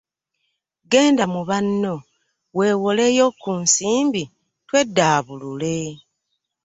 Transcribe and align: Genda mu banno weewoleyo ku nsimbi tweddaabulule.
Genda 0.91 1.23
mu 1.33 1.41
banno 1.49 1.95
weewoleyo 2.57 3.25
ku 3.41 3.49
nsimbi 3.63 4.23
tweddaabulule. 4.67 5.77